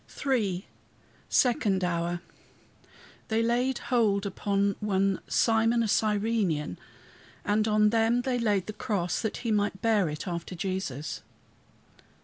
[0.25, 0.65] III
[1.29, 2.21] SECOND HOUR
[3.27, 6.79] "They laid hold upon one Simon a Cyrenian,
[7.45, 11.21] and on him they laid the cross, that he might bear it after Jesus."